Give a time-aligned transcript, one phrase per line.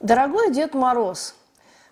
[0.00, 1.34] Дорогой Дед Мороз,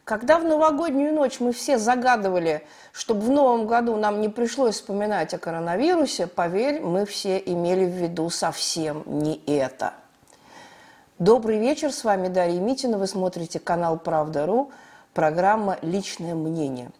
[0.04, 5.32] когда в новогоднюю ночь мы все загадывали, чтобы в новом году нам не пришлось вспоминать
[5.32, 9.94] о коронавирусе, поверь, мы все имели в виду совсем не это.
[11.18, 14.70] Добрый вечер, с вами Дарья Митина, вы смотрите канал «Правда.ру»,
[15.14, 16.90] программа «Личное мнение».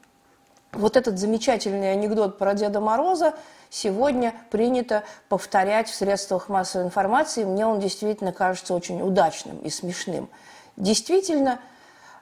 [0.73, 3.35] Вот этот замечательный анекдот про Деда Мороза
[3.69, 7.45] сегодня принято повторять в средствах массовой информации.
[7.45, 10.31] Мне он действительно кажется очень удачным и смешным.
[10.77, 11.61] Действительно,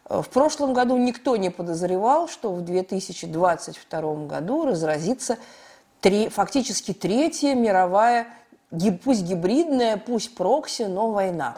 [0.09, 5.39] э, в прошлом году никто не подозревал, что в 2022 году разразится
[6.01, 8.27] три, фактически третья мировая,
[9.05, 11.57] пусть гибридная, пусть прокси, но война.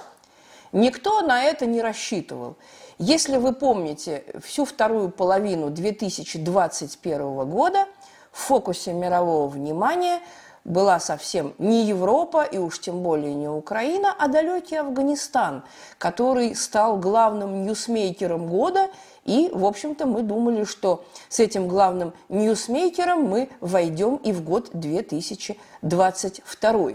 [0.73, 2.57] Никто на это не рассчитывал.
[2.99, 7.87] Если вы помните, всю вторую половину 2021 года
[8.33, 10.21] в фокусе мирового внимания
[10.65, 15.63] была совсем не Европа и уж тем более не Украина, а далекий Афганистан,
[15.99, 18.89] который стал главным ньюсмейкером года.
[19.25, 24.71] И, в общем-то, мы думали, что с этим главным ньюсмейкером мы войдем и в год
[24.73, 26.91] 2022.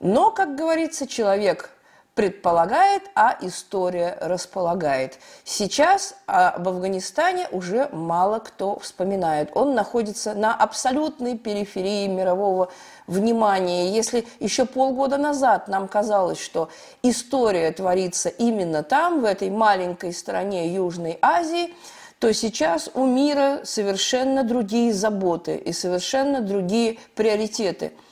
[0.00, 1.73] Но, как говорится, человек
[2.14, 5.18] предполагает, а история располагает.
[5.42, 9.50] Сейчас об Афганистане уже мало кто вспоминает.
[9.54, 12.70] Он находится на абсолютной периферии мирового
[13.08, 13.90] внимания.
[13.90, 16.68] Если еще полгода назад нам казалось, что
[17.02, 21.74] история творится именно там, в этой маленькой стране Южной Азии,
[22.20, 27.92] то сейчас у мира совершенно другие заботы и совершенно другие приоритеты–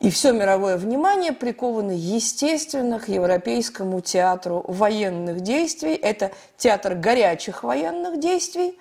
[0.00, 5.94] и все мировое внимание приковано, естественно, к европейскому театру военных действий.
[5.94, 8.78] Это театр горячих военных действий.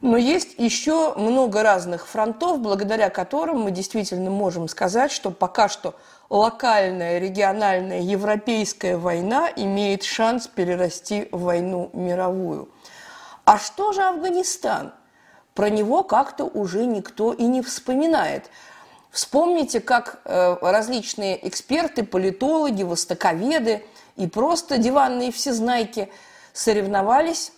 [0.00, 5.94] Но есть еще много разных фронтов, благодаря которым мы действительно можем сказать, что пока что
[6.30, 12.70] локальная, региональная, европейская война имеет шанс перерасти в войну мировую.
[13.44, 14.92] А что же Афганистан?
[15.54, 18.50] Про него как-то уже никто и не вспоминает–
[19.10, 23.84] Вспомните, как э, различные эксперты, политологи, востоковеды
[24.16, 26.10] и просто диванные всезнайки
[26.52, 27.52] соревновались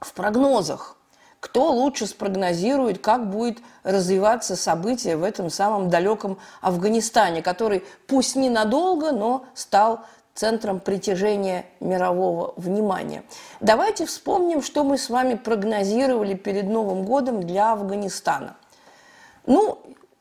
[0.00, 0.96] в прогнозах.
[1.40, 9.12] Кто лучше спрогнозирует, как будет развиваться событие в этом самом далеком Афганистане, который пусть ненадолго,
[9.12, 10.00] но стал
[10.34, 13.24] центром притяжения мирового внимания.
[13.60, 18.56] Давайте вспомним, что мы с вами прогнозировали перед Новым годом для Афганистана.
[19.46, 19.78] Ну,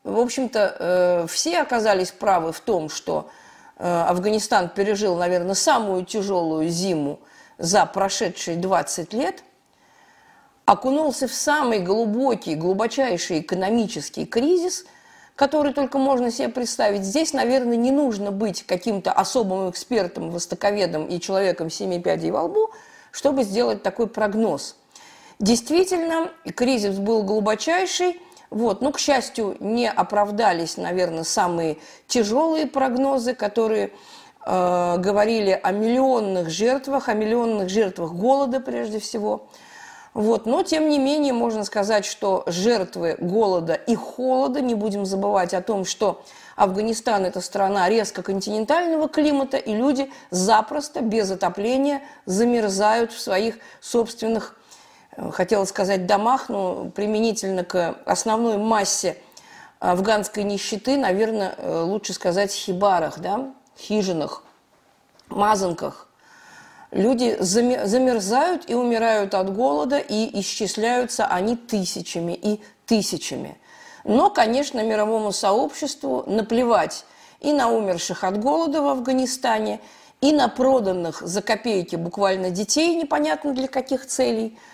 [0.09, 3.29] в общем-то, э, все оказались правы в том, что
[3.77, 7.19] э, Афганистан пережил, наверное, самую тяжелую зиму
[7.57, 9.43] за прошедшие 20 лет,
[10.65, 14.85] окунулся в самый глубокий, глубочайший экономический кризис,
[15.35, 17.03] который только можно себе представить.
[17.03, 22.71] Здесь, наверное, не нужно быть каким-то особым экспертом, востоковедом и человеком семи пядей во лбу,
[23.11, 24.75] чтобы сделать такой прогноз.
[25.39, 28.81] Действительно, кризис был глубочайший– вот.
[28.81, 31.77] Но, к счастью, не оправдались, наверное, самые
[32.07, 33.91] тяжелые прогнозы, которые
[34.45, 39.47] э, говорили о миллионных жертвах, о миллионных жертвах голода прежде всего.
[40.15, 40.47] Вот.
[40.47, 45.61] Но, тем не менее, можно сказать, что жертвы голода и холода, не будем забывать о
[45.61, 46.23] том, что
[46.55, 54.58] Афганистан– это страна резко континентального климата, и люди запросто, без отопления, замерзают в своих собственных
[55.31, 59.17] хотела сказать домах, но применительно к основной массе
[59.79, 64.43] афганской нищеты, наверное, э, лучше сказать хибарах, да, хижинах,
[65.29, 66.07] мазанках.
[66.91, 73.57] Люди замерзают и умирают от голода, и исчисляются они тысячами и тысячами.
[74.03, 77.05] Но, конечно, мировому сообществу наплевать
[77.41, 79.81] и на умерших от голода в Афганистане,
[80.19, 84.57] и на проданных за копейки буквально детей, непонятно для каких целей–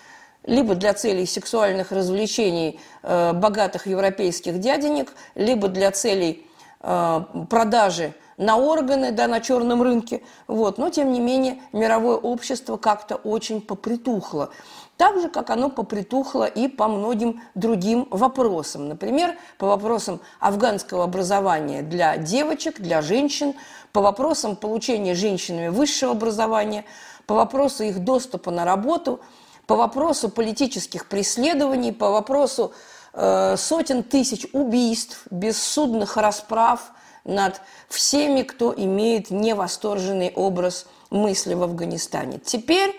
[0.46, 6.46] либо для целей сексуальных развлечений э, богатых европейских дяденек, либо для целей
[6.80, 7.20] э,
[7.50, 10.22] продажи на органы, да, на черном рынке.
[10.46, 10.78] Вот.
[10.78, 14.50] Но, тем не менее, мировое общество как-то очень попритухло.
[14.96, 18.88] Так же, как оно попритухло и по многим другим вопросам.
[18.88, 23.54] Например, по вопросам афганского образования для девочек, для женщин,
[23.92, 26.84] по вопросам получения женщинами высшего образования,
[27.26, 29.20] по вопросу их доступа на работу–
[29.66, 32.72] по вопросу политических преследований, по вопросу
[33.12, 36.92] э, сотен тысяч убийств, бессудных расправ
[37.24, 42.38] над всеми, кто имеет невосторженный образ мысли в Афганистане.
[42.38, 42.98] Теперь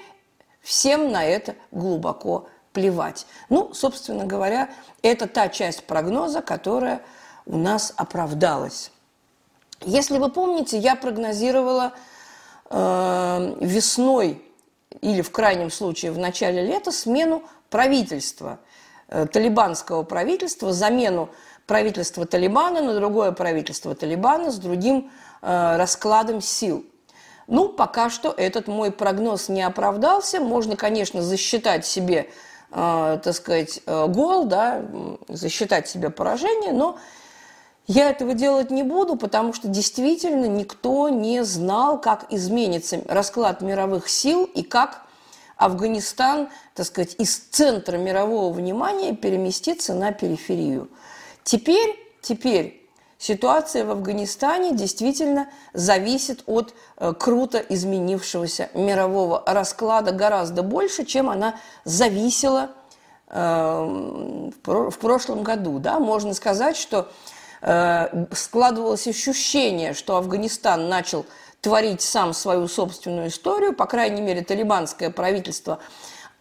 [0.62, 3.26] всем на это глубоко плевать.
[3.50, 4.70] Ну, собственно говоря,
[5.02, 7.02] это та часть прогноза, которая
[7.46, 8.92] у нас оправдалась.
[9.82, 11.94] Если вы помните, я прогнозировала
[12.70, 14.44] э, весной
[15.02, 18.60] или в крайнем случае в начале лета смену правительства,
[19.10, 21.30] э, талибанского правительства, замену
[21.66, 25.12] правительства Талибана на другое правительство Талибана с другим
[25.42, 26.86] э, раскладом сил.
[27.48, 30.42] Ну, пока что этот мой прогноз не оправдался.
[30.42, 32.30] Можно, конечно, засчитать себе,
[32.72, 34.86] э, так сказать, гол, да,
[35.28, 36.98] засчитать себе поражение, но
[37.88, 44.10] я этого делать не буду, потому что действительно никто не знал, как изменится расклад мировых
[44.10, 45.04] сил и как
[45.56, 50.90] Афганистан, так сказать, из центра мирового внимания переместится на периферию.
[51.44, 52.86] Теперь, теперь
[53.18, 61.56] ситуация в Афганистане действительно зависит от э, круто изменившегося мирового расклада гораздо больше, чем она
[61.86, 62.72] зависела
[63.30, 65.80] э, в, прошлом году.
[65.80, 66.00] Да?
[66.00, 67.10] Можно сказать, что
[68.32, 71.26] складывалось ощущение, что Афганистан начал
[71.60, 75.80] творить сам свою собственную историю, по крайней мере, талибанское правительство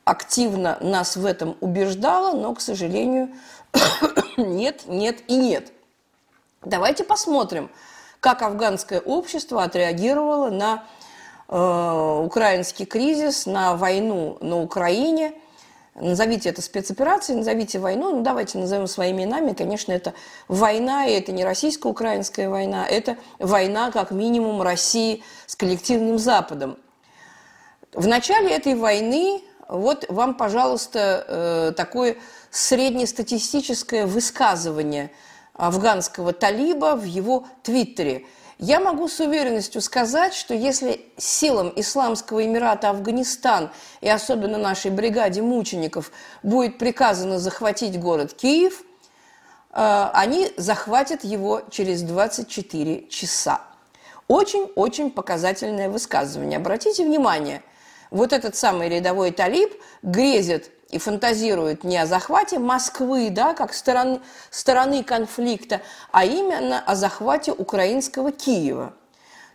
[0.04, 3.30] активно нас в этом убеждало, но, к сожалению,
[4.36, 5.72] нет, нет и нет.
[6.62, 7.70] Давайте посмотрим,
[8.20, 10.84] как афганское общество отреагировало на
[11.48, 15.32] э, украинский кризис, на войну на Украине–
[15.98, 19.54] Назовите это спецоперацией, назовите войну, ну давайте назовем своими именами.
[19.54, 20.12] Конечно, это
[20.46, 26.76] война, и это не российско-украинская война, это война как минимум России с коллективным Западом.
[27.94, 32.18] В начале этой войны вот вам, пожалуйста, э, такое
[32.50, 35.10] среднестатистическое высказывание
[35.54, 38.26] афганского талиба в его твиттере–
[38.58, 43.70] я могу с уверенностью сказать, что если силам Исламского Эмирата Афганистан
[44.00, 46.10] и особенно нашей бригаде мучеников
[46.42, 48.82] будет приказано захватить город Киев,
[49.72, 53.60] э, они захватят его через 24 часа.
[54.26, 56.56] Очень-очень показательное высказывание.
[56.56, 57.62] Обратите внимание,
[58.10, 64.20] вот этот самый рядовой талиб грезит и фантазирует не о захвате Москвы, да, как стороны,
[64.50, 65.80] стороны конфликта,
[66.12, 68.94] а именно о захвате украинского Киева.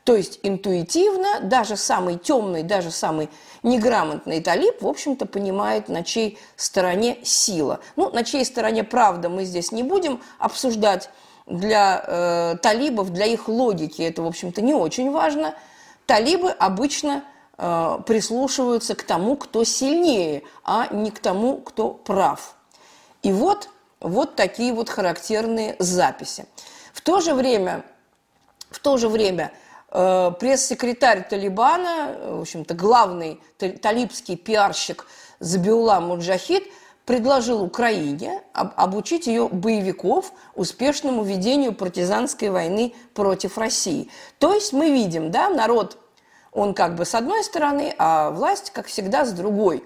[0.04, 3.30] То есть интуитивно даже самый темный, даже самый
[3.62, 7.80] неграмотный талиб, в общем-то, понимает, на чьей стороне сила.
[7.95, 11.10] Ну, на чьей стороне правда мы здесь не будем обсуждать.
[11.45, 15.56] Для э, талибов, для их логики это, в общем-то, не очень важно.
[16.06, 17.24] Талибы обычно
[17.62, 22.56] прислушиваются к тому, кто сильнее, а не к тому, кто прав.
[23.22, 23.69] И вот,
[24.00, 26.46] вот такие вот характерные записи.
[26.92, 27.86] В то же время,
[28.72, 29.52] в то же время
[29.92, 35.06] э, пресс-секретарь Талибана, в общем-то, главный талибский пиарщик
[35.40, 36.63] Забиула Муджахид
[37.06, 44.10] предложил Украине обучить ее боевиков успешному ведению партизанской войны против России.
[44.40, 45.98] То есть мы видим, да, народ
[46.51, 49.83] он как бы с одной стороны, а власть, как всегда, с другой.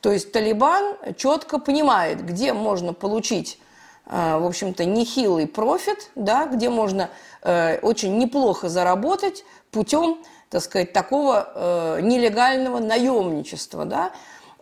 [0.00, 3.58] То есть Талибан четко понимает, где можно получить,
[4.06, 7.10] э, в общем-то, нехилый профит, да, где можно
[7.42, 10.18] э, очень неплохо заработать путем,
[10.50, 13.84] так сказать, такого э, нелегального наемничества.
[13.84, 14.12] Да.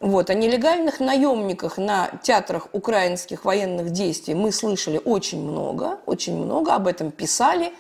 [0.01, 6.75] Вот, о нелегальных наемниках на театрах украинских военных действий мы слышали очень много, очень много,
[6.75, 7.73] об этом писали.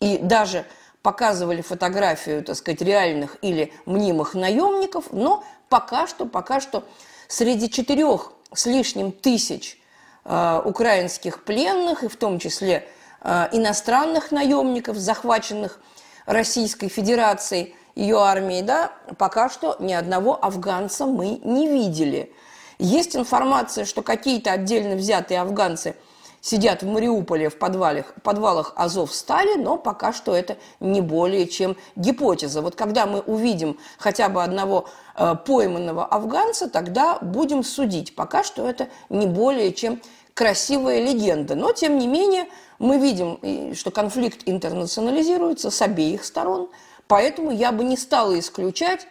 [0.00, 0.66] И даже
[1.02, 6.84] показывали фотографию, так сказать, реальных или мнимых наемников, но пока что, пока что
[7.28, 9.80] среди четырех с лишним тысяч
[10.24, 12.88] э, украинских пленных, и в том числе
[13.20, 15.80] э, иностранных наемников, захваченных
[16.24, 22.32] Российской Федерацией, ее армией, да, пока что ни одного афганца мы не видели.
[22.78, 25.96] Есть информация, что какие-то отдельно взятые афганцы–
[26.42, 31.76] сидят в Мариуполе в подвалах, подвалах Азов стали, но пока что это не более чем
[31.96, 32.60] гипотеза.
[32.60, 38.14] Вот когда мы увидим хотя бы одного э, пойманного афганца, тогда будем судить.
[38.16, 40.02] Пока что это не более чем
[40.34, 41.54] красивая легенда.
[41.54, 42.48] Но, тем не менее,
[42.80, 46.68] мы видим, что конфликт интернационализируется с обеих сторон,
[47.06, 49.06] поэтому я бы не стала исключать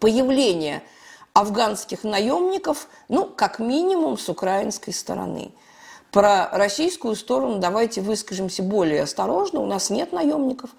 [0.00, 0.82] появление
[1.34, 5.52] афганских наемников, ну, как минимум, с украинской стороны–
[6.12, 9.60] про российскую сторону давайте выскажемся более осторожно.
[9.60, 10.70] У нас нет наемников.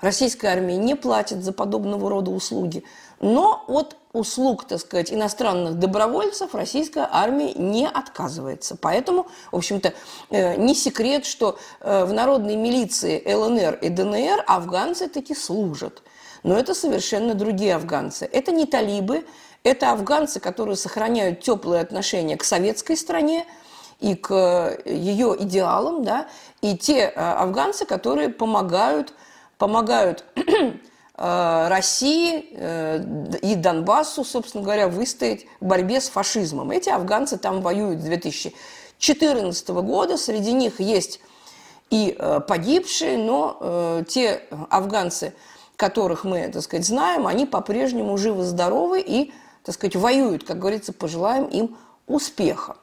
[0.00, 2.84] Российская армия не платит за подобного рода услуги.
[3.20, 8.76] Но от услуг, так сказать, иностранных добровольцев российская армия не отказывается.
[8.80, 9.92] Поэтому, в общем-то,
[10.30, 16.02] э, не секрет, что э, в народной милиции ЛНР и ДНР афганцы таки служат.
[16.42, 18.28] Но это совершенно другие афганцы.
[18.32, 19.26] Это не талибы,
[19.62, 23.44] это афганцы, которые сохраняют теплые отношения к советской стране,
[24.00, 26.28] и к э, ее идеалам, да,
[26.62, 29.12] и те э, афганцы, которые помогают,
[29.58, 32.56] помогают э, России
[33.42, 36.70] и Донбассу, собственно говоря, выстоять в борьбе с фашизмом.
[36.70, 41.20] Эти афганцы там воюют с 2014 года, среди них есть
[41.90, 42.16] и
[42.46, 45.34] погибшие, но те афганцы,
[45.74, 49.32] которых мы, так сказать, знаем, они по-прежнему живы-здоровы и,
[49.64, 50.44] так сказать, воюют.
[50.44, 51.76] Как говорится, пожелаем им
[52.06, 52.76] успеха.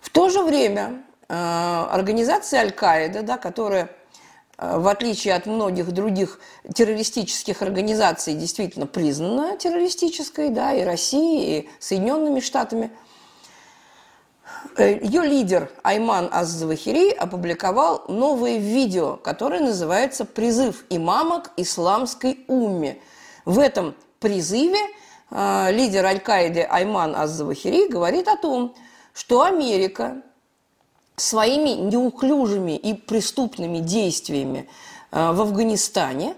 [0.00, 3.90] В то же время организация Аль-Каида, да, которая
[4.60, 6.38] Э, в отличие от многих других
[6.74, 12.90] террористических организаций, действительно признана террористической, да, и Россией, и Соединенными Штатами.
[14.76, 23.00] Э, Ее лидер Айман Аз-Завахири опубликовал новое видео, которое называется «Призыв имама к исламской умме».
[23.46, 24.80] В этом призыве
[25.30, 28.74] э, лидер Аль-Каиды Айман Аз-Завахири говорит о том,
[29.12, 30.22] что Америка
[31.16, 34.68] своими неуклюжими и преступными действиями
[35.10, 36.34] э, в Афганистане,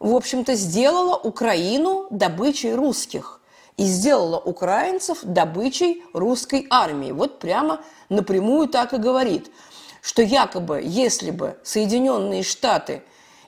[0.00, 3.40] в общем-то, сделала Украину добычей русских
[3.76, 7.12] и сделала украинцев добычей русской армии.
[7.12, 9.50] Вот прямо напрямую так и говорит,
[10.02, 13.02] что якобы, если бы Соединенные Штаты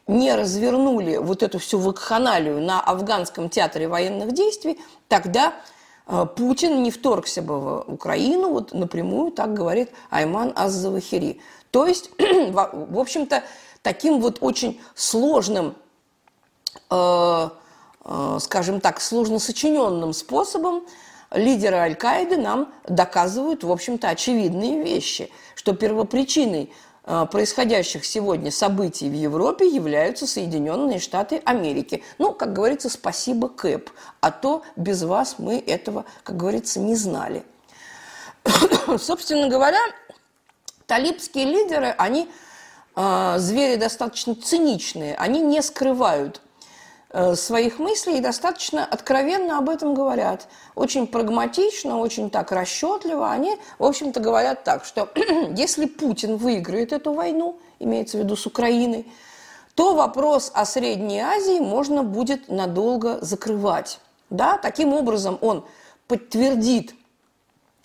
[0.07, 5.55] не развернули вот эту всю вакханалию на афганском театре военных действий, тогда
[6.37, 11.41] Путин не вторгся бы в Украину, вот напрямую так говорит Айман Аз-Завахири.
[11.71, 13.43] То есть, в общем-то,
[13.83, 15.75] таким вот очень сложным,
[16.91, 17.49] э,
[18.05, 20.85] э, скажем так, сложно сочиненным способом
[21.31, 26.73] лидеры Аль-Каиды нам доказывают, в общем-то, очевидные вещи, что первопричиной
[27.31, 32.03] происходящих сегодня событий в Европе являются Соединенные Штаты Америки.
[32.19, 37.45] Ну, как говорится, спасибо КЭП, а то без вас мы этого, как говорится, не знали.
[38.99, 39.81] Собственно говоря,
[40.87, 42.29] талибские лидеры, они
[42.95, 46.43] э, звери достаточно циничные, они не скрывают
[47.35, 50.47] своих мыслей и достаточно откровенно об этом говорят.
[50.75, 53.31] Очень прагматично, очень так расчетливо.
[53.31, 55.09] Они, в общем-то, говорят так, что
[55.57, 59.07] если Путин выиграет эту войну, имеется в виду с Украиной,
[59.75, 64.00] то вопрос о Средней Азии можно будет надолго закрывать.
[64.29, 64.59] Да?
[64.59, 65.65] Таким образом он
[66.09, 66.95] подтвердит,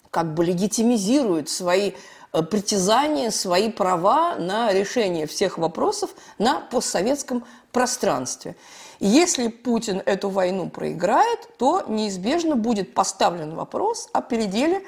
[0.09, 1.91] как бы легитимизирует свои
[2.31, 8.55] э, притязания, свои права на решение всех вопросов на постсоветском пространстве.
[9.05, 14.81] Если Путин эту войну проиграет, то неизбежно будет поставлен вопрос о переделе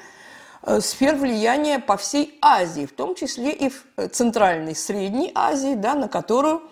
[0.62, 5.74] э, сфер влияния по всей Азии, в том числе и в э, Центральной Средней Азии,
[5.74, 6.62] да, на которую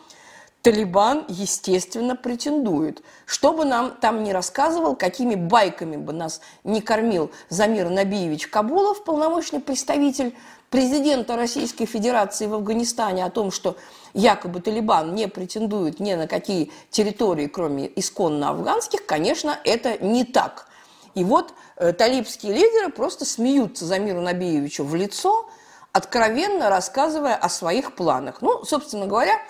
[0.62, 3.02] Талибан, естественно, претендует.
[3.26, 9.04] Что бы нам там ни рассказывал, какими байками бы нас не кормил Замир Набиевич Кабулов,
[9.04, 10.34] полномочный представитель
[10.70, 13.76] президента Российской Федерации в Афганистане о том, что
[14.12, 20.66] якобы Талибан не претендует ни на какие территории, кроме исконно афганских, конечно, это не так.
[21.14, 25.48] И вот э, талибские лидеры просто смеются за Замиру Набиевичу в лицо,
[25.92, 28.42] откровенно рассказывая о своих планах.
[28.42, 29.40] Ну, собственно говоря,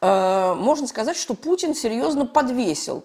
[0.00, 3.04] э, можно сказать, что Путин серьезно подвесил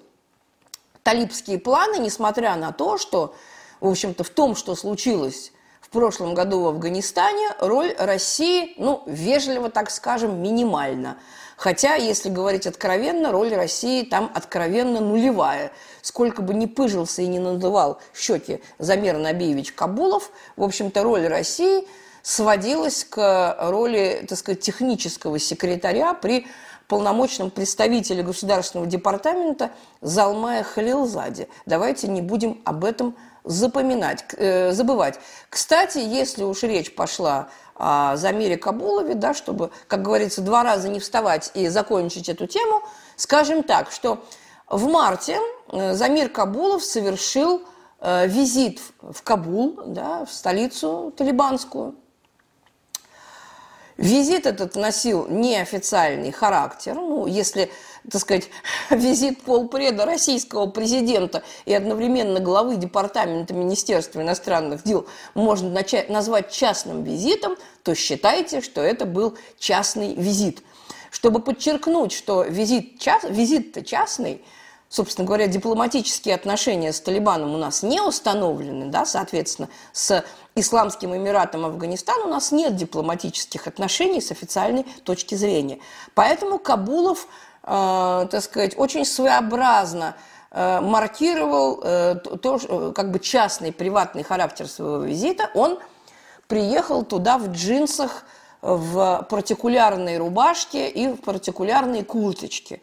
[1.03, 3.35] талибские планы, несмотря на то, что,
[3.81, 5.51] в общем-то, в том, что случилось
[5.87, 11.17] в прошлом году в Афганистане роль России, ну, вежливо так скажем, минимальна.
[11.55, 15.71] Хотя, если говорить откровенно, роль России там откровенно нулевая.
[16.01, 21.87] Сколько бы ни пыжился и не надувал щеки Замир Набиевич Кабулов, в общем-то, роль России
[22.21, 26.47] сводилась к роли, так сказать, технического секретаря при
[26.89, 31.47] полномочном представителе Государственного департамента Залмая Халилзаде.
[31.65, 33.15] Давайте не будем об этом
[33.47, 35.19] запоминать, э, забывать.
[35.49, 40.99] Кстати, если уж речь пошла о Замире Кабулове, да, чтобы, как говорится, два раза не
[40.99, 42.81] вставать и закончить эту тему,
[43.15, 44.23] скажем так, что
[44.67, 45.39] в марте
[45.71, 47.61] э, Замир Кабулов совершил
[47.99, 51.95] э, визит в Кабул, да, в столицу талибанскую.
[53.95, 56.95] Визит этот носил неофициальный характер.
[56.95, 57.71] Ну, если
[58.11, 58.49] так сказать,
[58.89, 67.03] визит полпреда российского президента и одновременно главы Департамента Министерства иностранных дел можно начать, назвать частным
[67.03, 70.63] визитом, то считайте, что это был частный визит.
[71.11, 74.43] Чтобы подчеркнуть, что визит, час, визит-то частный,
[74.89, 80.23] собственно говоря, дипломатические отношения с Талибаном у нас не установлены, да, соответственно, с
[80.55, 85.79] Исламским Эмиратом Афганистан у нас нет дипломатических отношений с официальной точки зрения.
[86.13, 87.27] Поэтому Кабулов
[87.67, 90.15] так сказать, очень своеобразно
[90.51, 95.49] э, маркировал э, то, как бы частный, приватный характер своего визита.
[95.53, 95.77] Он
[96.47, 98.23] приехал туда в джинсах,
[98.61, 102.81] в партикулярной рубашке и в партикулярной курточке.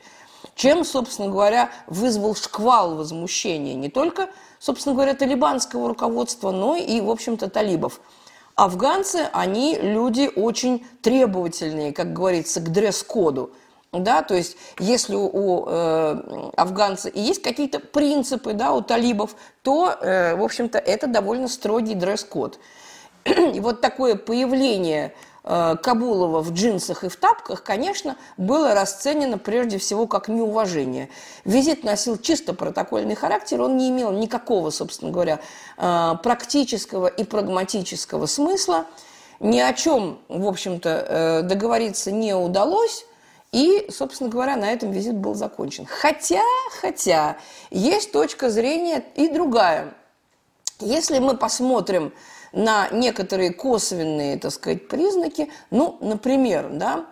[0.55, 7.11] чем, собственно говоря, вызвал шквал возмущения не только, собственно говоря, талибанского руководства, но и, в
[7.11, 8.01] общем-то, талибов.
[8.55, 13.51] Афганцы, они люди очень требовательные, как говорится, к дресс-коду.
[13.95, 20.35] Да, то есть, если у, э, афганцев есть какие-то принципы да, у талибов, то, э,
[20.35, 22.59] в общем-то, это довольно строгий дресс-код.
[23.25, 25.15] И вот такое появление
[25.47, 31.11] Э, Кабулова в джинсах и в тапках, конечно, было расценено прежде всего как неуважение.
[31.45, 35.41] Визит носил чисто протокольный характер, он не имел никакого, собственно говоря,
[35.77, 38.87] э, практического и прагматического смысла.
[39.39, 43.05] Ни о чем, в общем-то, э, договориться не удалось.
[43.55, 45.87] И, собственно говоря, на этом визит был закончен.
[45.87, 46.43] Хотя,
[46.81, 47.37] хотя,
[47.71, 49.95] есть точка зрения и другая.
[50.81, 52.13] Если мы посмотрим
[52.51, 55.53] на некоторые косвенные, так сказать, признаки.
[55.71, 57.07] Ну, например, да,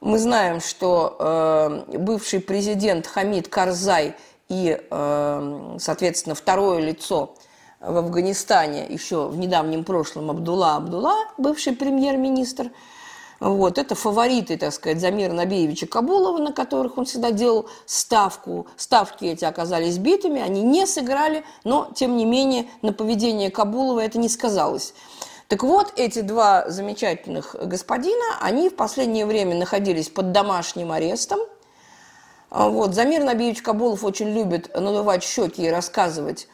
[0.00, 4.14] мы знаем, что э, бывший президент Хамид Карзай
[4.48, 7.34] и, э, соответственно, второе лицо
[7.80, 12.70] в Афганистане еще в недавнем прошлом Абдулла Абдулла, бывший премьер-министр–
[13.42, 18.68] вот, это фавориты, так сказать, Замира Набиевича Кабулова, на которых он всегда делал ставку.
[18.76, 24.18] Ставки эти оказались битыми, они не сыграли, но, тем не менее, на поведение Кабулова это
[24.18, 24.94] не сказалось.
[25.48, 31.40] Так вот, эти два замечательных господина, они в последнее время находились под домашним арестом.
[32.48, 36.46] Вот, Замир Набиевич Кабулов очень любит надувать щеки и рассказывать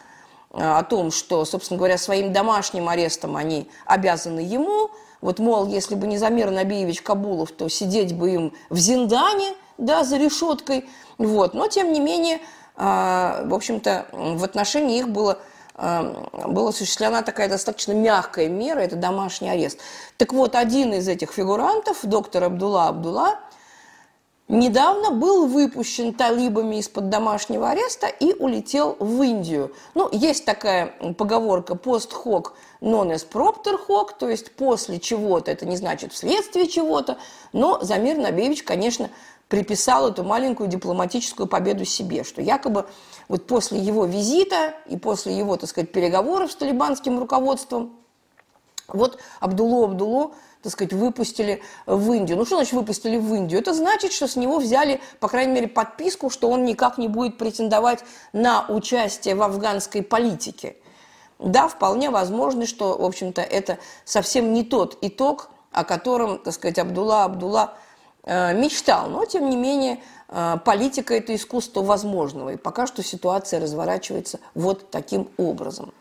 [0.52, 5.94] э, о том, что, собственно говоря, своим домашним арестом они обязаны ему– вот, мол, если
[5.94, 10.88] бы не Замир Набиевич Кабулов, то сидеть бы им в Зиндане, да, за решеткой.
[11.18, 11.54] Вот.
[11.54, 12.36] Но, тем не менее,
[12.76, 15.38] э, в общем-то, в отношении их было,
[15.76, 16.14] э,
[16.46, 19.80] была осуществлена такая достаточно мягкая мера, это домашний арест.
[20.16, 23.38] Так вот, один из этих фигурантов, доктор Абдулла Абдулла,
[24.48, 29.74] недавно был выпущен талибами из-под домашнего ареста и улетел в Индию.
[29.94, 35.76] Ну, есть такая поговорка «пост-хок non est propter hoc», то есть после чего-то, это не
[35.76, 37.18] значит вследствие чего-то,
[37.52, 39.10] но Замир Набиевич, конечно,
[39.48, 42.86] приписал эту маленькую дипломатическую победу себе, что якобы
[43.28, 47.94] вот после его визита и после его, так сказать, переговоров с талибанским руководством,
[48.88, 52.36] вот Абдулло Абдулло так сказать, выпустили в Индию.
[52.36, 53.60] Ну, что значит выпустили в Индию?
[53.60, 57.38] Это значит, что с него взяли, по крайней мере, подписку, что он никак не будет
[57.38, 60.76] претендовать на участие в афганской политике.
[61.38, 66.78] Да, вполне возможно, что, в общем-то, это совсем не тот итог, о котором, так сказать,
[66.78, 67.74] Абдулла Абдулла
[68.24, 69.08] э, мечтал.
[69.08, 72.50] Но, тем не менее, э, политика– это искусство возможного.
[72.50, 75.92] И пока что ситуация разворачивается вот таким образом.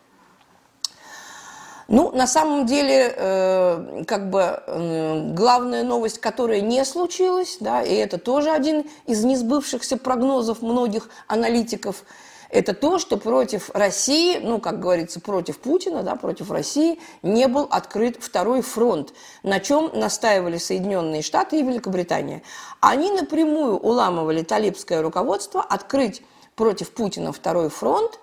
[1.88, 7.94] Ну, на самом деле, э, как бы э, главная новость, которая не случилась, да, и
[7.94, 12.04] это тоже один из несбывшихся прогнозов многих аналитиков,
[12.50, 17.66] это то, что против России, ну, как говорится, против Путина, да, против России не был
[17.70, 22.42] открыт второй фронт, на чем настаивали Соединенные Штаты и Великобритания.
[22.80, 26.22] Они напрямую уламывали талибское руководство открыть
[26.54, 28.18] против Путина второй фронт,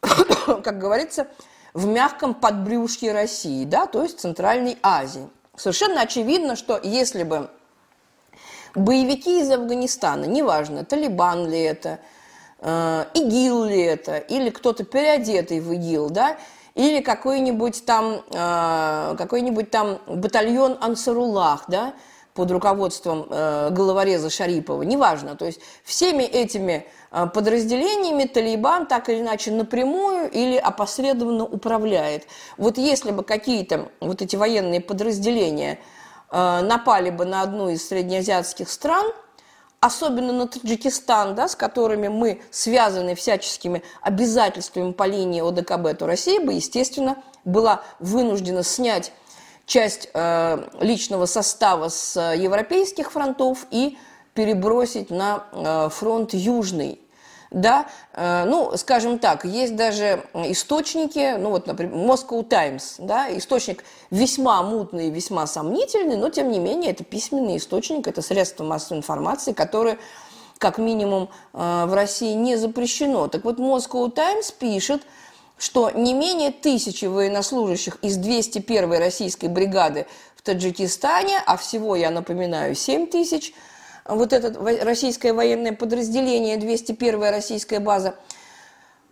[0.00, 1.28] как говорится,
[1.76, 5.28] в мягком подбрюшье России, да, то есть Центральной Азии.
[5.56, 7.50] Совершенно очевидно, что если бы
[8.74, 11.98] боевики из Афганистана, неважно, Талибан ли это,
[12.60, 16.38] э, ИГИЛ ли это, или кто-то переодетый в ИГИЛ, да,
[16.74, 21.92] или какой-нибудь там, э, какой-нибудь там батальон Ансарулах, да,
[22.32, 25.36] под руководством э, головореза Шарипова, неважно.
[25.36, 32.26] То есть всеми этими подразделениями Талибан так или иначе напрямую или опосредованно управляет.
[32.56, 35.78] Вот если бы какие-то вот эти военные подразделения
[36.30, 39.12] э, напали бы на одну из среднеазиатских стран,
[39.80, 46.40] особенно на Таджикистан, да, с которыми мы связаны всяческими обязательствами по линии ОДКБ, то Россия
[46.40, 49.12] бы, естественно, была вынуждена снять
[49.66, 53.98] часть э, личного состава с европейских фронтов и
[54.36, 57.00] перебросить на э, фронт южный.
[57.50, 63.82] Да, э, ну, скажем так, есть даже источники, ну вот, например, Moscow Times, да, источник
[64.10, 69.52] весьма мутный, весьма сомнительный, но тем не менее это письменный источник, это средство массовой информации,
[69.52, 69.98] которое
[70.58, 73.28] как минимум э, в России не запрещено.
[73.28, 75.02] Так вот, Moscow Times пишет,
[75.56, 82.74] что не менее тысячи военнослужащих из 201-й российской бригады в Таджикистане, а всего, я напоминаю,
[82.74, 83.54] 7 тысяч–
[84.08, 88.14] вот это российское военное подразделение, 201-я российская база,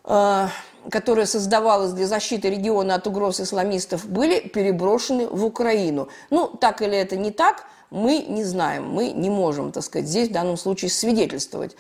[0.04, 0.48] э,
[0.90, 6.08] которая создавалась для защиты региона от угроз исламистов, были переброшены в Украину.
[6.30, 10.28] Ну, так или это не так, мы не знаем, мы не можем, так сказать, здесь
[10.28, 11.76] в данном случае свидетельствовать.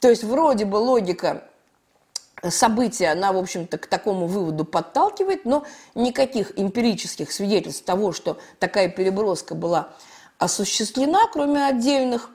[0.00, 1.44] То есть вроде бы логика
[2.48, 8.88] события, она, в общем-то, к такому выводу подталкивает, но никаких эмпирических свидетельств того, что такая
[8.88, 9.88] переброска была
[10.38, 12.30] осуществлена, кроме отдельных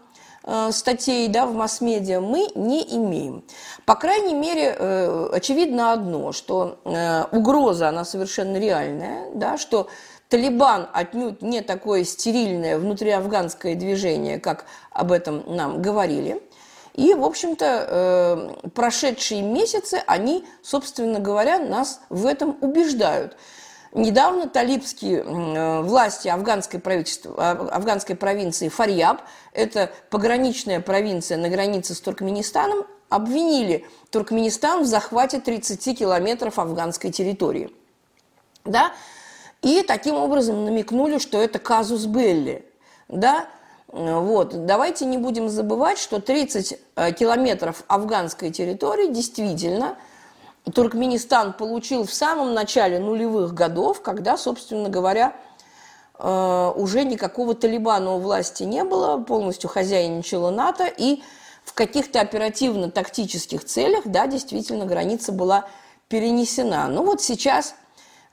[0.71, 3.43] статей да, в масс-медиа, мы не имеем.
[3.85, 9.87] По крайней мере, э, очевидно одно, что э, угроза, она совершенно реальная, да, что
[10.29, 16.41] Талибан отнюдь не такое стерильное внутриафганское движение, как об этом нам говорили–
[16.93, 23.35] и, в общем-то, э, прошедшие месяцы, они, собственно говоря, нас в этом убеждают.
[23.93, 29.21] Недавно талибские э, власти афганской, правительства, а, афганской провинции Фарьяб,
[29.53, 37.69] это пограничная провинция на границе с Туркменистаном, обвинили Туркменистан в захвате 30 километров афганской территории.
[38.65, 38.93] Да?
[39.61, 42.65] И таким образом намекнули, что это казус Белли.
[43.07, 43.45] Да?
[43.87, 44.65] Вот.
[44.65, 49.97] Давайте не будем забывать, что 30 э, километров афганской территории действительно
[50.71, 55.35] Туркменистан получил в самом начале нулевых годов, когда, собственно говоря,
[56.17, 61.21] э, уже никакого Талибана у власти не было, полностью хозяйничала НАТО, и
[61.65, 65.65] в каких-то оперативно-тактических целях, да, действительно, граница была
[66.07, 66.87] перенесена.
[66.87, 67.75] Ну вот сейчас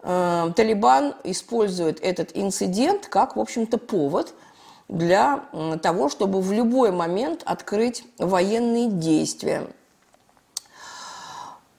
[0.03, 4.35] э, Талибан использует этот инцидент как, в общем-то, повод–
[4.91, 5.45] для
[5.83, 9.69] того, чтобы в любой момент открыть военные действия.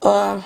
[0.02, 0.40] А,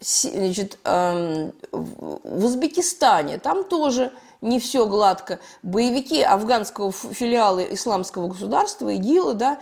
[0.00, 5.38] значит, в Узбекистане там тоже не все гладко.
[5.62, 9.58] Боевики афганского филиала исламского государства, ИГИЛа, да,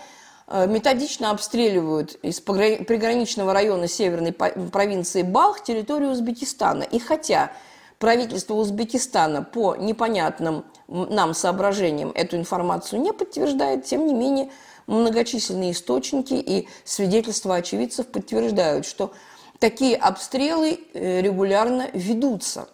[0.47, 6.83] э, методично обстреливают из приграничного района северной провинции Балх территорию Узбекистана.
[6.85, 7.53] И хотя
[7.99, 14.51] правительство Узбекистана по непонятным нам соображениям эту информацию не подтверждает, тем не менее
[14.89, 19.13] многочисленные источники и свидетельства очевидцев подтверждают, что
[19.61, 22.69] такие обстрелы э, регулярно ведутся.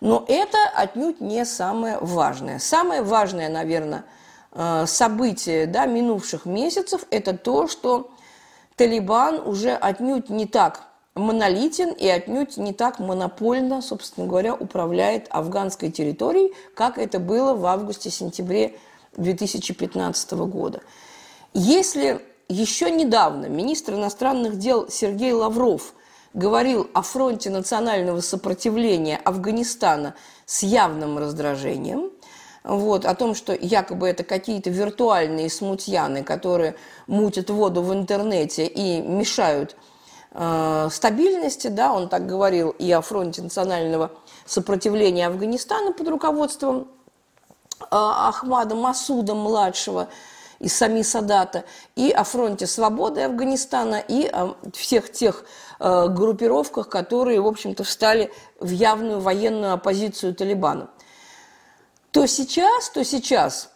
[0.00, 2.58] Но это отнюдь не самое важное.
[2.58, 4.04] Самое важное, наверное,
[4.52, 8.10] э, событие да, минувших месяцев– это то, что
[8.76, 15.90] Талибан уже отнюдь не так монолитен и отнюдь не так монопольно, собственно говоря, управляет афганской
[15.90, 18.78] территорией, как это было в августе-сентябре
[19.16, 20.80] 2015 года.
[21.52, 25.94] Если еще недавно министр иностранных дел Сергей Лавров
[26.34, 30.14] говорил о фронте национального сопротивления Афганистана
[30.46, 32.10] с явным раздражением,
[32.62, 39.00] вот, о том, что якобы это какие-то виртуальные смутьяны, которые мутят воду в интернете и
[39.00, 39.76] мешают
[40.32, 44.12] Э, стабильности, да, он так говорил и о фронте национального
[44.46, 46.88] сопротивления Афганистана под руководством
[47.80, 50.08] э, Ахмада Масуда-младшего
[50.60, 51.64] из Сами Садата,
[51.96, 55.44] и о фронте свободы Афганистана, и о всех тех
[55.80, 60.88] э, группировках, которые, в общем-то, встали в явную военную оппозицию Талибану.
[62.10, 63.70] То сейчас, то сейчас,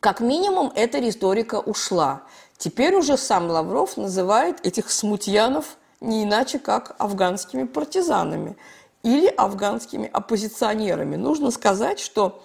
[0.00, 2.22] как минимум, эта риторика ушла.
[2.58, 8.56] Теперь уже сам Лавров называет этих смутьянов не иначе, как афганскими партизанами
[9.02, 11.16] или афганскими оппозиционерами.
[11.16, 12.40] Нужно сказать, что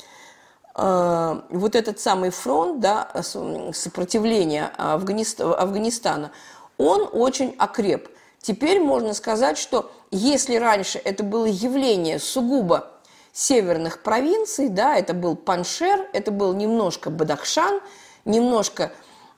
[0.77, 6.31] вот этот самый фронт да, сопротивления Афганистана,
[6.77, 8.09] он очень окреп.
[8.41, 12.91] Теперь можно сказать, что если раньше это было явление сугубо
[13.33, 17.81] северных провинций, да, это был Паншер, это был немножко Бадахшан,
[18.25, 18.91] немножко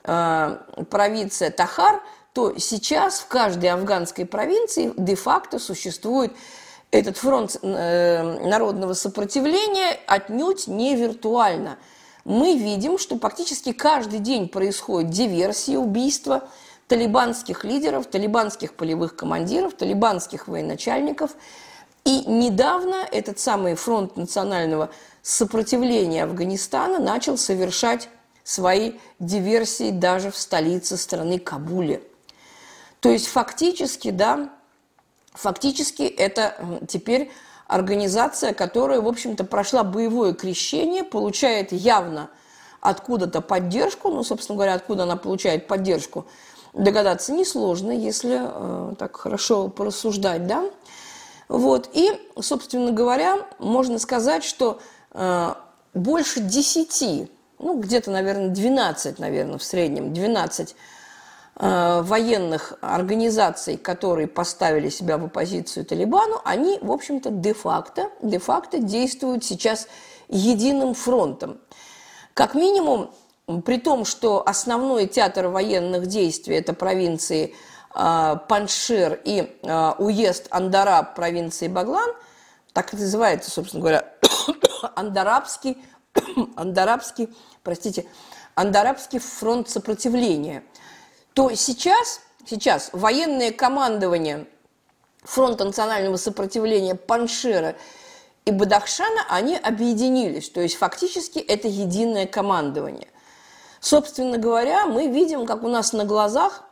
[0.04, 0.58] Э,
[0.90, 2.02] провинция Тахар,
[2.34, 6.32] то сейчас в каждой афганской провинции де-факто существует
[6.92, 11.78] этот фронт э, народного сопротивления отнюдь не виртуально.
[12.26, 16.50] Мы видим, что практически каждый день происходит диверсии, убийства
[16.88, 21.32] талибанских лидеров, талибанских полевых командиров, талибанских военачальников.
[22.04, 24.90] И недавно этот самый фронт национального
[25.22, 28.10] сопротивления Афганистана начал совершать
[28.44, 32.02] свои диверсии даже в столице страны Кабуле.
[33.00, 34.50] То есть фактически, да,
[35.34, 36.56] фактически это
[36.88, 37.32] теперь
[37.68, 42.30] организация, которая, в общем-то, прошла боевое крещение, получает явно
[42.82, 46.26] откуда-то поддержку, ну, собственно говоря, откуда она получает поддержку,
[46.74, 50.64] догадаться несложно, если э, так хорошо порассуждать, да.
[51.48, 54.80] Вот, и, собственно говоря, можно сказать, что
[55.12, 55.54] э,
[55.94, 60.76] больше десяти ну, где-то, наверное, 12, наверное, в среднем, 12 э,
[61.56, 69.88] военных организаций, которые поставили себя в оппозицию Талибану, они, в общем-то, де-факто, де-факто действуют сейчас
[70.30, 71.60] единым фронтом.
[72.34, 73.12] Как минимум,
[73.66, 77.56] при том, что основной театр военных действий– это провинции
[77.96, 82.12] э, Паншир и э, уезд Андараб провинции Баглан,
[82.74, 84.14] так и называется, собственно говоря,
[84.96, 85.84] Андарабский,
[86.56, 88.06] Андарабский, простите,
[88.54, 90.64] Андарабский фронт сопротивления,
[91.34, 94.48] то сейчас, сейчас военное командование
[95.24, 97.76] Фронта национального сопротивления Паншира
[98.46, 100.50] и Бадахшана, они объединились.
[100.50, 103.08] То есть фактически это единое командование.
[103.80, 106.64] Собственно говоря, мы видим, как у нас на глазах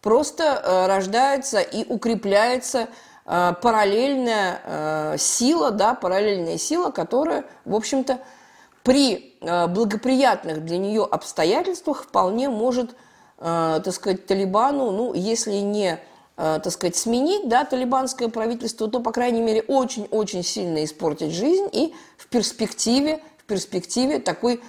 [0.00, 2.88] просто э, рождается и укрепляется
[3.24, 8.18] э, параллельная э, сила, да, параллельная сила, которая, в общем-то,
[8.82, 12.94] при благоприятных для нее обстоятельствах вполне может,
[13.44, 16.00] так сказать, Талибану, ну, если не
[16.36, 21.68] Э, так сказать, сменить, да, талибанское правительство, то, по крайней мере, очень-очень сильно испортить жизнь,
[21.70, 24.60] и в перспективе, в перспективе такой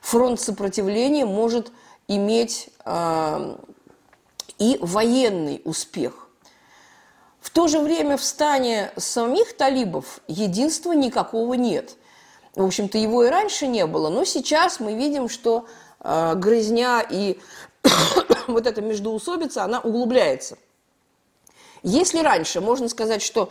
[0.00, 1.70] фронт сопротивления может
[2.08, 3.56] иметь э,
[4.58, 6.28] и военный успех.
[7.40, 11.94] В то же время в стане самих талибов единства никакого нет.
[12.56, 15.66] В общем-то, его и раньше не было, но сейчас мы видим, что
[16.00, 17.38] э, грызня и
[18.48, 20.58] вот эта междоусобица, она углубляется.
[21.82, 23.50] Если раньше можно сказать, что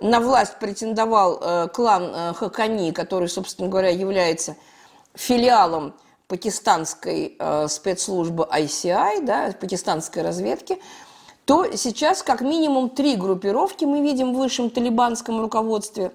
[0.00, 4.56] на власть претендовал э, клан э, Хакани, который, собственно говоря, является
[5.14, 5.94] филиалом
[6.26, 10.80] пакистанской э, спецслужбы ICI, да, пакистанской разведки,
[11.44, 16.12] то сейчас как минимум три группировки мы видим в высшем талибанском руководстве.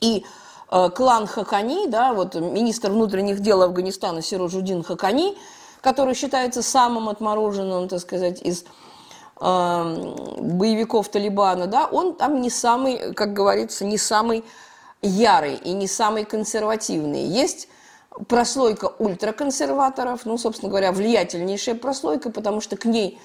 [0.00, 0.24] И
[0.70, 5.36] э, клан Хакани, да, вот министр внутренних дел Афганистана Сирожудин Хакани,
[5.82, 8.64] который считается самым отмороженным, так сказать, из
[9.38, 14.44] боевиков Талибана, да, он там не самый, как говорится, не самый
[15.02, 17.24] ярый и не самый консервативный.
[17.24, 17.68] Есть
[18.28, 23.18] прослойка ультраконсерваторов, ну, собственно говоря, влиятельнейшая прослойка, потому что к ней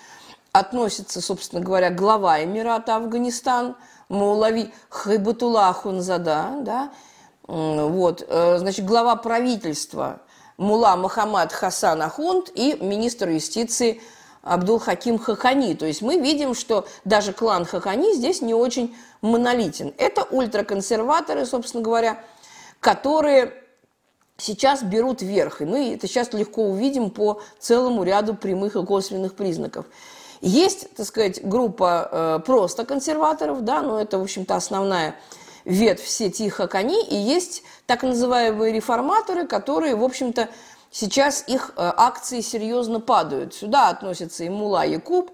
[0.54, 3.76] относится, собственно говоря, глава Эмирата Афганистан,
[4.10, 6.92] Маулави Хайбатулла Хунзада, да,
[7.48, 10.22] вот, э, значит, глава правительства
[10.58, 14.02] Мула Мухаммад Хасан Ахунд и министр юстиции–
[14.48, 15.76] Абдул-Хаким Хакани.
[15.76, 19.94] То есть мы видим, что даже клан Хакани здесь не очень монолитен.
[19.98, 22.24] Это ультраконсерваторы, собственно говоря,
[22.80, 23.54] которые
[24.38, 25.62] сейчас берут верх.
[25.62, 29.86] И мы это сейчас легко увидим по целому ряду прямых и косвенных признаков.
[30.40, 35.16] Есть, так сказать, группа э, просто консерваторов, да, но это, в общем-то, основная
[35.68, 40.50] ветвь сети Хакани, и есть так называемые реформаторы, которые, в общем-то,
[40.90, 43.54] Сейчас их э, акции серьезно падают.
[43.54, 45.32] Сюда относится и Мула Якуб,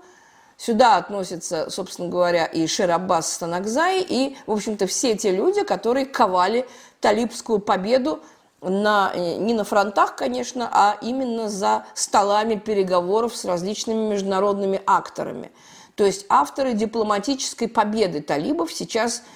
[0.58, 6.68] сюда относятся, собственно говоря, и Шерабас Станакзай, и, в общем-то, все те люди, которые ковали
[7.00, 8.22] талибскую победу
[8.62, 15.52] на, э, не на фронтах, конечно, а именно за столами переговоров с различными международными акторами.
[15.96, 19.22] То есть авторы дипломатической победы талибов сейчас–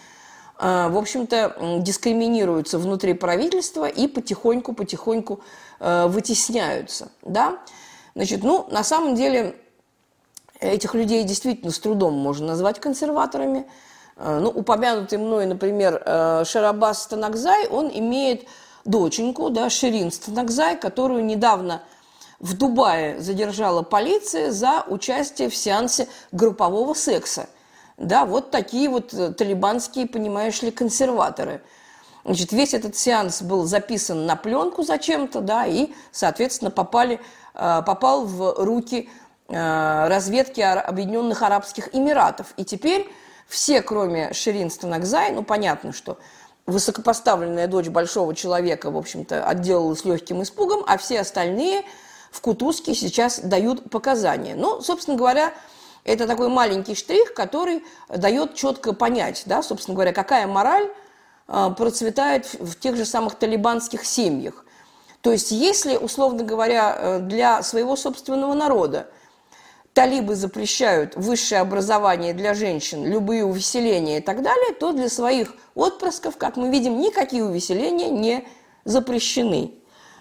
[0.60, 5.42] в общем-то, дискриминируются внутри правительства и потихоньку-потихоньку
[5.80, 7.12] э, вытесняются.
[7.22, 7.60] Да?
[8.16, 9.56] Значит, ну, на самом деле,
[10.60, 13.68] этих людей действительно с трудом можно назвать консерваторами.
[14.16, 16.02] Э, ну, упомянутый мной, например,
[16.46, 18.48] Шарабас Станакзай, он имеет
[18.84, 21.84] доченьку, да, Ширин Станакзай, которую недавно
[22.40, 27.48] в Дубае задержала полиция за участие в сеансе группового секса–
[27.98, 31.62] да, вот такие вот э, талибанские, понимаешь ли, консерваторы.
[32.24, 37.20] Значит, весь этот сеанс был записан на пленку зачем-то, да, и, соответственно, попали,
[37.56, 39.10] э, попал в руки
[39.48, 42.54] э, разведки Объединенных Арабских Эмиратов.
[42.58, 43.10] И теперь
[43.48, 46.20] все, кроме Ширин Станакзай, ну, понятно, что
[46.68, 51.84] высокопоставленная дочь большого человека, в общем-то, отделалась легким испугом, а все остальные
[52.30, 54.54] в Кутузке сейчас дают показания.
[54.56, 55.54] Ну, собственно говоря,
[56.08, 60.90] это такой маленький штрих, который дает четко понять, да, собственно говоря, какая мораль
[61.48, 64.66] э, процветает в тех же самых талибанских семьях.
[65.22, 69.10] То есть если, условно говоря, э, для своего собственного народа
[69.94, 76.38] талибы запрещают высшее образование для женщин, любые увеселения и так далее, то для своих отпрысков,
[76.38, 78.48] как мы видим, никакие увеселения не
[78.86, 79.74] запрещены.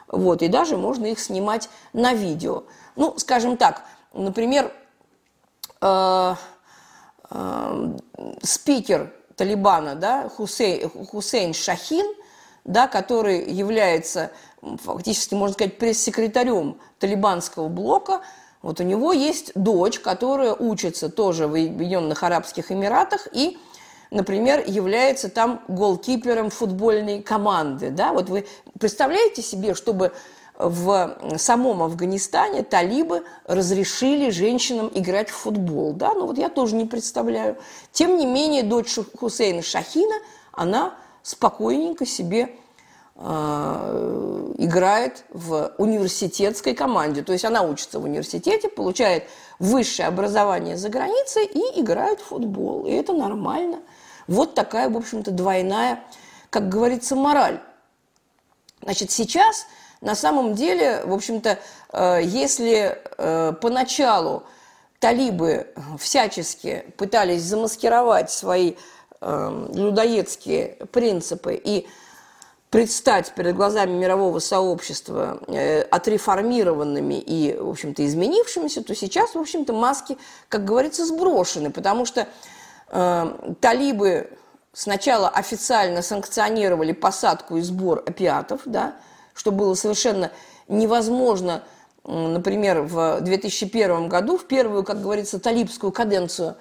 [0.09, 2.65] Вот, и даже можно их снимать на видео.
[2.97, 4.73] Ну, скажем так, например,
[5.87, 6.35] э,
[7.31, 7.97] э,
[8.43, 12.07] спикер Талибана, да, Хусейн, Хусейн Шахин,
[12.65, 14.31] да, который является
[14.83, 18.23] фактически, можно сказать, пресс-секретарем талибанского блока,
[18.63, 23.59] вот у него есть дочь, которая учится тоже в Объединенных Арабских Эмиратах и,
[24.11, 27.91] например, является там голкипером футбольной команды.
[27.91, 28.13] Да?
[28.13, 28.47] Вот вы
[28.81, 30.13] представляете себе, чтобы
[30.59, 35.93] в самом Афганистане талибы разрешили женщинам играть в футбол.
[35.93, 36.15] Да?
[36.15, 37.57] Ну вот я тоже не представляю.
[37.93, 40.15] Тем не менее, дочь Хусейна Шахина,
[40.53, 42.55] она спокойненько себе
[43.17, 47.23] э, играет в университетской команде.
[47.23, 49.25] То есть она учится в университете, получает
[49.59, 52.87] высшее образование за границей и играет в футбол.
[52.87, 53.81] И это нормально.
[54.27, 56.03] Вот такая, в общем-то, двойная,
[56.51, 57.61] как говорится, мораль.
[58.83, 59.67] Значит, сейчас
[60.01, 61.59] на самом деле, в общем-то,
[61.93, 64.45] э, если э, поначалу
[64.99, 68.75] талибы всячески пытались замаскировать свои
[69.21, 71.87] э, людоедские принципы и
[72.71, 75.41] предстать перед глазами мирового сообщества
[75.91, 82.27] отреформированными и, в общем-то, изменившимися, то сейчас, в общем-то, маски, как говорится, сброшены, потому что
[83.61, 84.31] талибы
[84.73, 88.97] сначала официально санкционировали посадку и сбор опиатов, да,
[89.37, 90.33] что было совершенно
[90.67, 91.63] невозможно,
[92.05, 96.57] например, в 2001 году, в первую, как говорится, талибскую каденцию,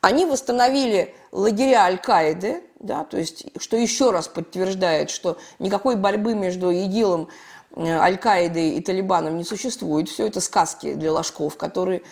[0.00, 6.70] они восстановили лагеря Аль-Каиды, да, то есть, что еще раз подтверждает, что никакой борьбы между
[6.70, 7.28] ИГИЛом,
[7.76, 10.08] э, Аль-Каидой и Талибаном не существует.
[10.08, 12.02] Все это сказки для ложков, которые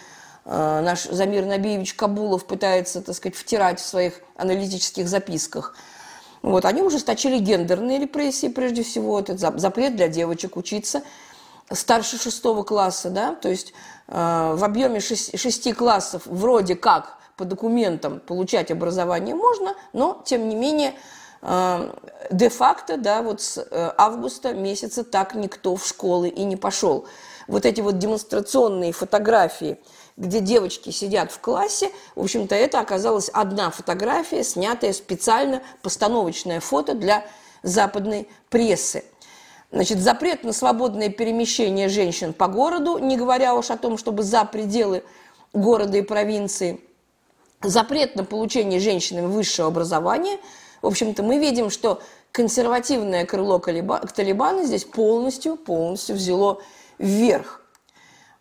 [0.47, 5.75] э, наш Замир Набиевич Кабулов пытается, так сказать, втирать в своих аналитических записках–
[6.43, 11.03] вот, они ужесточили гендерные репрессии, прежде всего, этот запрет для девочек учиться
[11.71, 13.73] старше шестого класса, да, то есть
[14.09, 20.49] э, в объеме шести, шести классов вроде как по документам получать образование можно, но, тем
[20.49, 20.95] не менее,
[21.43, 21.95] э,
[22.31, 27.07] де-факто, да, вот с э, августа месяца так никто в школы и не пошел.
[27.49, 29.79] Вот эти вот демонстрационные фотографии–
[30.17, 31.91] где девочки сидят в классе.
[32.15, 37.25] В общем-то, это оказалась одна фотография, снятая специально, постановочное фото для
[37.63, 39.05] западной прессы.
[39.71, 44.45] Значит, запрет на свободное перемещение женщин по городу, не говоря уж о том, чтобы за
[44.45, 45.03] пределы
[45.55, 46.81] города и провинции.
[47.63, 50.39] Запрет на получение женщинами высшего образования.
[50.83, 52.03] В общем-то, мы видим, что
[52.33, 56.61] консервативное крыло Талибана здесь полностью, полностью взяло
[57.03, 57.61] вверх.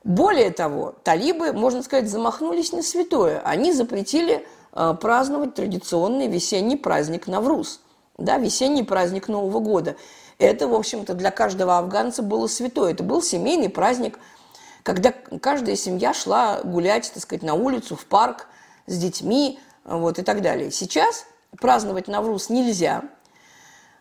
[0.04, 3.40] Более того, талибы, можно сказать, замахнулись на святое.
[3.42, 7.82] Они запретили э, праздновать традиционный весенний праздник Навруз,
[8.18, 9.96] да, весенний праздник Нового года.
[10.40, 12.94] Это, в общем-то, для каждого афганца было святое.
[12.94, 14.18] Это был семейный праздник,
[14.82, 18.48] когда каждая семья шла гулять, так сказать, на улицу, в парк
[18.88, 20.72] с детьми вот, и так далее.
[20.72, 21.26] Сейчас
[21.60, 23.04] праздновать Навруз нельзя.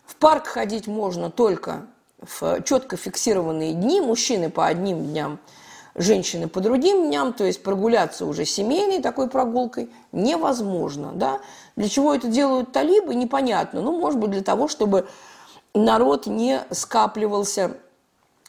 [0.03, 1.85] В парк ходить можно только
[2.21, 5.39] в четко фиксированные дни, мужчины по одним дням–
[5.95, 11.11] женщины по другим дням, то есть прогуляться уже семейной такой прогулкой невозможно.
[11.13, 11.39] Да?
[11.75, 13.81] Для чего это делают талибы, непонятно.
[13.81, 15.07] Ну, может быть, для того, чтобы
[15.73, 17.77] народ не скапливался,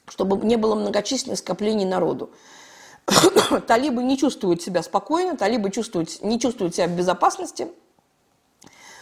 [0.06, 2.30] чтобы не было многочисленных скоплений народу.
[3.66, 7.68] талибы не чувствуют себя спокойно, талибы чувствуют, не чувствуют себя в безопасности.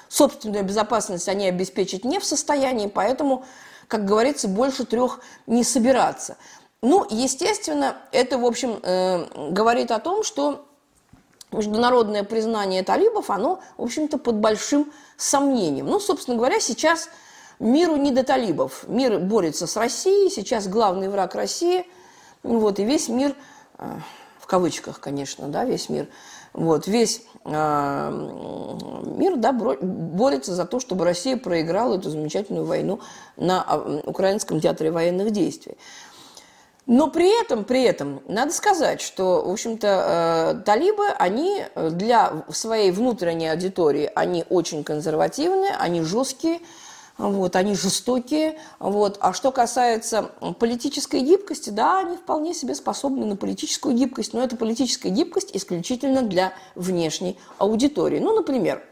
[0.08, 3.44] Собственную безопасность они обеспечить не в состоянии, поэтому,
[3.90, 6.36] как говорится, больше трех не собираться.
[6.80, 10.64] Ну, естественно, это, в общем, э, говорит о том, что
[11.50, 15.86] международное признание талибов, оно, в общем-то, под большим сомнением.
[15.86, 17.08] Ну, собственно говоря, сейчас
[17.58, 18.84] миру не до талибов.
[18.86, 21.84] Мир борется с Россией, сейчас главный враг России,
[22.44, 23.34] вот, и весь мир,
[23.78, 23.98] э,
[24.38, 26.06] в кавычках, конечно, да, весь мир,
[26.52, 27.50] вот, весь э,
[29.16, 33.00] мир, да, борется за то, чтобы Россия проиграла эту замечательную войну
[33.36, 35.76] на э, Украинском театре военных действий.
[36.86, 42.90] Но при этом, при этом, надо сказать, что, в общем-то, э, талибы, они для своей
[42.90, 46.60] внутренней аудитории, они очень консервативные, они жесткие,
[47.28, 48.58] вот, они жестокие.
[48.78, 49.18] Вот.
[49.20, 54.56] А что касается политической гибкости, да, они вполне себе способны на политическую гибкость, но это
[54.56, 58.18] политическая гибкость исключительно для внешней аудитории.
[58.18, 58.82] Ну, например,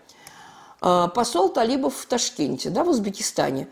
[0.83, 3.69] э, посол талибов в Ташкенте, да, в Узбекистане,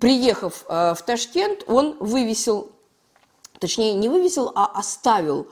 [0.00, 2.72] приехав э, в Ташкент, он вывесил
[3.58, 5.48] точнее не вывесил, а оставил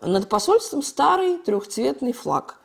[0.00, 2.60] над посольством старый трехцветный флаг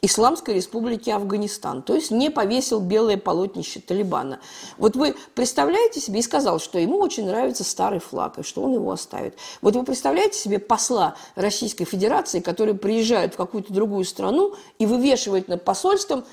[0.00, 4.38] Исламской республики Афганистан, то есть не повесил белое полотнище Талибана.
[4.76, 8.74] Вот вы представляете себе, и сказал, что ему очень нравится старый флаг, и что он
[8.74, 9.36] его оставит.
[9.60, 15.48] Вот вы представляете себе посла Российской Федерации, который приезжает в какую-то другую страну и вывешивает
[15.48, 16.24] над посольством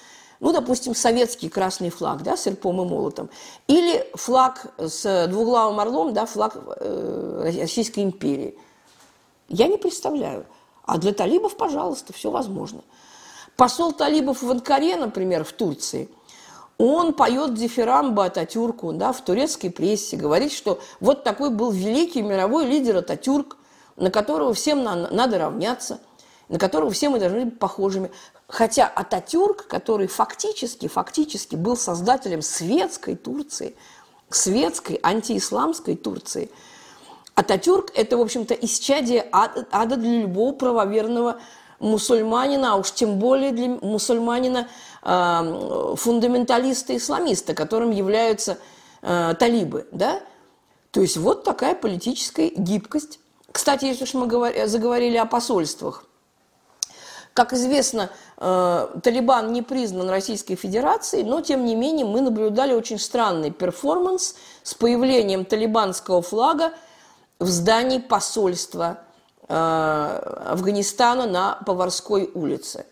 [0.42, 3.30] ну, допустим, советский красный флаг, да, с серпом и молотом,
[3.68, 8.54] или флаг с двуглавым орлом, да, флаг э, Российской империи.
[9.48, 10.46] Я не представляю.
[10.84, 12.82] А для талибов, пожалуйста, все возможно.
[13.56, 16.10] Посол талибов в Анкаре, например, в Турции,
[16.78, 22.66] Он поет дифирамбы Ататюрку да, в турецкой прессе, говорит, что вот такой был великий мировой
[22.66, 23.58] лидер Ататюрк,
[23.96, 26.02] на которого всем надо равняться,
[26.50, 28.12] на которого все мы должны быть похожими.
[28.48, 33.76] Хотя Ататюрк, который фактически, фактически был создателем светской Турции,
[34.30, 36.52] светской антиисламской Турции,
[37.36, 41.40] Ататюрк– это, в общем-то, исчадие ада для любого правоверного
[41.80, 44.68] мусульманина, а уж тем более для мусульманина
[45.04, 48.58] э, фундаменталиста-исламиста, которым являются
[49.02, 50.22] э, талибы, да?
[50.92, 53.20] То есть вот такая политическая гибкость.
[53.52, 54.68] Кстати, если уж мы говор...
[54.68, 56.06] заговорили о посольствах,
[57.36, 62.98] как известно, э, Талибан не признан Российской Федерацией, но тем не менее мы наблюдали очень
[62.98, 66.72] странный перформанс с появлением талибанского флага
[67.38, 69.00] в здании посольства
[69.48, 72.86] Афганистана на Поварской улице.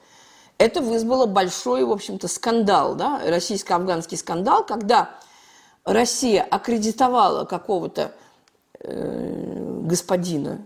[0.57, 5.09] Это вызвало большой, в общем-то, скандал, да, российско-афганский скандал, когда
[5.83, 8.11] Россия аккредитовала какого-то
[8.79, 10.61] э, господина,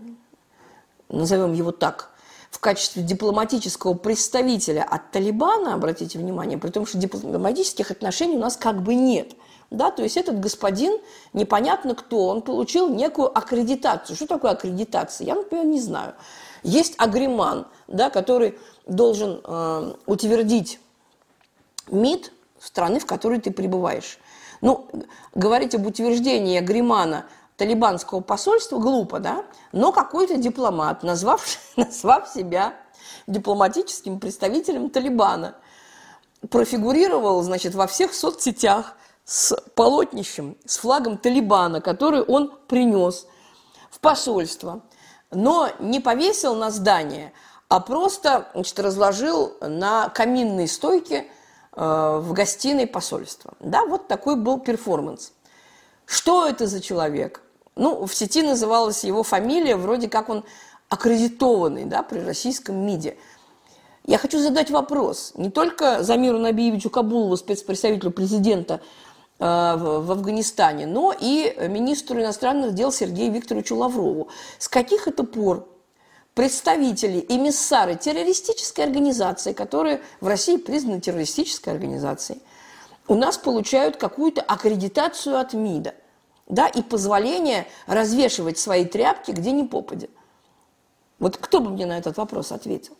[1.08, 2.10] назовем его так,
[2.50, 8.56] в качестве дипломатического представителя от Талибана, обратите внимание, при том, что дипломатических отношений у нас
[8.56, 9.32] как бы нет–
[9.70, 10.96] да, то есть этот господин,
[11.34, 14.16] непонятно кто, он получил некую аккредитацию.
[14.16, 15.26] Что такое аккредитация?
[15.26, 16.14] Я, например, не знаю.
[16.62, 20.80] Есть агриман, да, который должен э, утвердить
[21.90, 24.18] МИД страны, в которой ты пребываешь.
[24.60, 24.88] Ну,
[25.34, 29.44] говорить об утверждении агримана талибанского посольства глупо, да?
[29.72, 31.44] Но какой-то дипломат, назвав,
[31.76, 32.74] назвав себя
[33.26, 35.56] дипломатическим представителем Талибана,
[36.50, 38.96] профигурировал, значит, во всех соцсетях,
[39.28, 43.26] с полотнищем, с флагом Талибана, который он принес
[43.90, 44.80] в посольство,
[45.30, 47.34] но не повесил на здание,
[47.68, 51.26] а просто значит, разложил на каминной стойке
[51.76, 53.52] э, в гостиной посольства.
[53.60, 55.32] Да, вот такой был перформанс.
[56.06, 57.42] Что это за человек?
[57.76, 60.42] Ну, в сети называлась его фамилия, вроде как он
[60.88, 63.18] аккредитованный да, при российском МИДе.
[64.04, 68.80] Я хочу задать вопрос не только Замиру Набиевичу Кабулову, спецпредставителю президента
[69.38, 74.28] в Афганистане, но и министру иностранных дел Сергею Викторовичу Лаврову.
[74.58, 75.68] С каких это пор
[76.34, 82.40] представители, эмиссары террористической организации, которые в России признаны террористической организацией,
[83.08, 85.94] у нас получают какую-то аккредитацию от МИДа
[86.46, 90.08] да, и позволение развешивать свои тряпки где ни попадя.
[91.18, 92.96] Вот кто бы мне на этот вопрос ответил?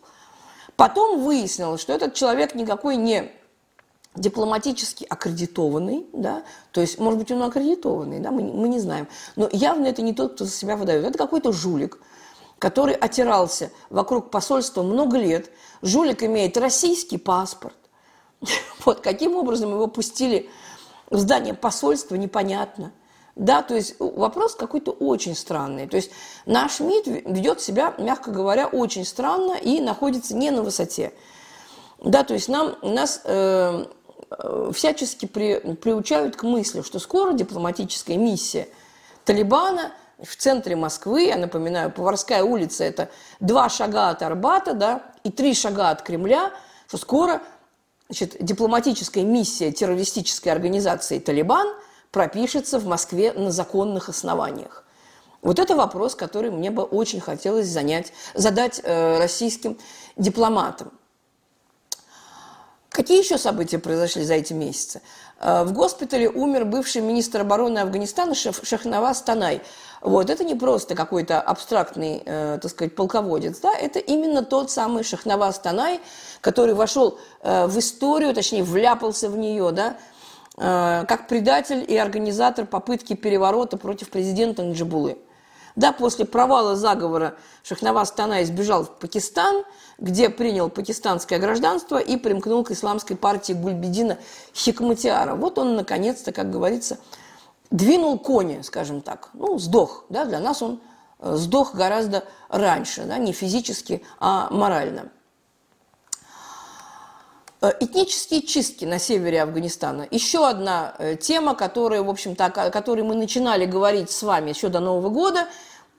[0.75, 3.31] Потом выяснилось, что этот человек никакой не
[4.19, 9.49] дипломатически аккредитованный, да, то есть, может быть, он аккредитованный, да, мы, мы не знаем, но
[9.51, 11.99] явно это не тот, кто за себя выдает, это какой-то жулик,
[12.59, 15.49] который отирался вокруг посольства много лет,
[15.81, 17.77] жулик имеет российский паспорт,
[18.85, 20.49] вот, каким образом его пустили
[21.09, 22.91] в здание посольства, непонятно,
[23.35, 25.87] да, то есть вопрос какой-то очень странный.
[25.87, 26.11] То есть
[26.45, 31.13] наш МИД ведет себя, мягко говоря, очень странно и находится не на высоте.
[32.03, 33.85] Да, то есть нам, нас э,
[34.73, 38.67] всячески при, приучают к мысли, что скоро дипломатическая миссия
[39.25, 39.91] Талибана
[40.21, 43.09] в центре Москвы, я напоминаю, Поварская улица– это
[43.39, 46.51] два шага от Арбата, да, и три шага от Кремля,
[46.87, 47.41] что скоро
[48.07, 51.67] значит, дипломатическая миссия террористической организации «Талибан»
[52.11, 54.83] пропишется в Москве на законных основаниях.
[55.41, 59.77] Вот это вопрос, который мне бы очень хотелось занять, задать э, российским
[60.17, 60.91] дипломатам.
[62.99, 65.01] Какие еще события произошли за эти месяцы?
[65.39, 69.61] Э, в госпитале умер бывший министр обороны Афганистана Шахнаваз Танай.
[70.01, 75.05] Вот, это не просто какой-то абстрактный, э, так сказать, полководец, да, это именно тот самый
[75.05, 76.01] Шахнаваз Танай,
[76.41, 79.95] который вошел э, в историю, точнее, вляпался в нее, да,
[80.57, 85.17] э, как предатель и организатор попытки переворота против президента Наджибулы.
[85.79, 89.63] Да, после провала заговора Шахнаваз Танай сбежал в Пакистан–
[89.99, 94.17] где принял пакистанское гражданство и примкнул к исламской партии Гульбедина
[94.55, 95.35] Хикматиара.
[95.35, 96.97] Вот он, наконец-то, как говорится,
[97.69, 99.29] двинул кони, скажем так.
[99.33, 100.05] Ну, сдох.
[100.09, 100.25] Да?
[100.25, 100.79] Для нас он
[101.19, 103.17] э, сдох гораздо раньше, да?
[103.17, 105.09] не физически, а морально.
[107.61, 110.07] Э, этнические чистки на севере Афганистана.
[110.11, 114.69] Еще одна э, тема, которая, в общем-то, о которой мы начинали говорить с вами еще
[114.69, 115.47] до Нового года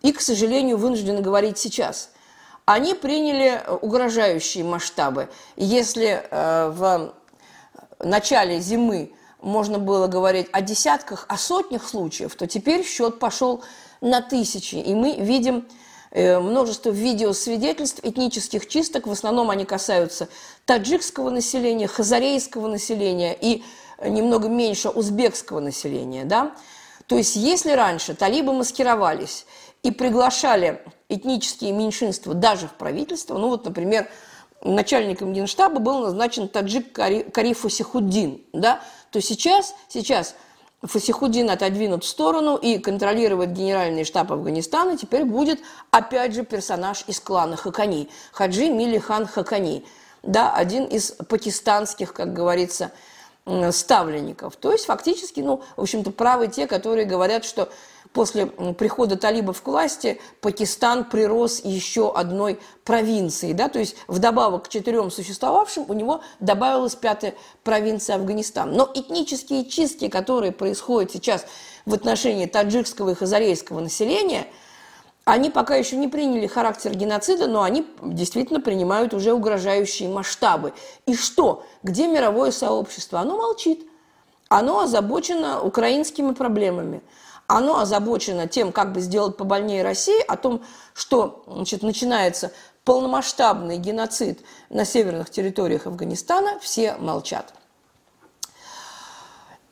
[0.02, 2.10] и, к сожалению, вынуждены говорить сейчас–
[2.72, 5.28] они приняли угрожающие масштабы.
[5.56, 7.12] Если э, в
[7.98, 13.64] начале зимы можно было говорить о десятках, о сотнях случаев, то теперь счет пошел
[14.00, 14.76] на тысячи.
[14.76, 15.66] И мы видим
[16.12, 19.08] э, множество видеосвидетельств этнических чисток.
[19.08, 20.28] В основном они касаются
[20.64, 23.64] таджикского населения, хазарейского населения и
[24.00, 26.52] немного меньше узбекского населения, да.
[27.08, 29.44] То есть если раньше талибы маскировались
[29.82, 34.08] и приглашали этнические меньшинства даже в правительство, ну вот, например,
[34.62, 40.34] начальником генштаба был назначен таджик Кариф Фасихуддин, да, то сейчас, сейчас
[40.82, 45.60] Фасихуддин отодвинут в сторону и контролировать генеральный штаб Афганистана теперь будет,
[45.90, 49.84] опять же, персонаж из клана Хакани, Хаджи Милихан Хакани,
[50.22, 52.92] да, один из пакистанских, как говорится,
[53.72, 54.56] ставленников.
[54.56, 57.70] То есть фактически, ну, в общем-то, правы те, которые говорят, что
[58.12, 64.68] после прихода талибов к власти Пакистан прирос еще одной провинцией, да, то есть вдобавок к
[64.68, 68.72] четырем существовавшим у него добавилась пятая провинция Афганистан.
[68.72, 71.46] Но этнические чистки, которые происходят сейчас
[71.86, 74.46] в отношении таджикского и хазарейского населения–
[75.24, 80.72] они пока еще не приняли характер геноцида, но они действительно принимают уже угрожающие масштабы.
[81.06, 81.64] И что?
[81.84, 83.20] Где мировое сообщество?
[83.20, 83.86] Оно молчит.
[84.48, 87.02] Оно озабочено украинскими проблемами.
[87.50, 90.62] Оно озабочено тем, как бы сделать побольнее России, о том,
[90.94, 92.52] что значит, начинается
[92.84, 94.38] полномасштабный геноцид
[94.68, 97.52] на северных территориях Афганистана, все молчат.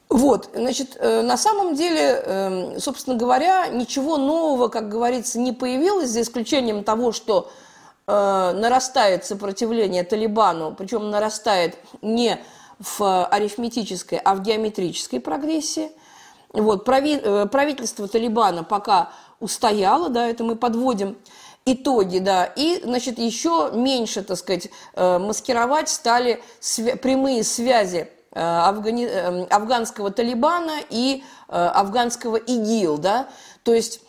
[0.08, 6.10] Вот, значит, э, на самом деле, эм, собственно говоря, ничего нового, как говорится, не появилось,
[6.10, 7.48] за исключением того, что
[8.08, 12.42] э, нарастает сопротивление Талибану, причем нарастает не
[12.80, 15.92] в арифметической, а в геометрической прогрессии.
[16.60, 21.16] Вот, э, правительство Талибана пока устояло, да, это мы подводим
[21.64, 26.42] итоги, да, и, значит, еще меньше, так сказать, маскировать стали
[27.02, 29.06] прямые связи Э, афгани...
[29.06, 33.28] Э, афганского Талибана и э, афганского ИГИЛ, да,
[33.62, 34.00] то есть,